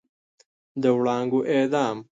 [0.81, 1.97] د وړانګو اعدام